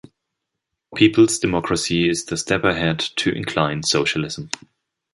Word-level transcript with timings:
Peoples' 0.95 1.37
Democracy 1.37 2.09
is 2.09 2.25
the 2.25 2.35
step 2.35 2.63
ahead 2.63 2.97
to 3.17 3.29
incline 3.31 3.83
Socialism. 3.83 4.49